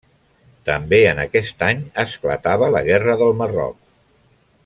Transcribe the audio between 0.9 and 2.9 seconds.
en aquest any esclatava la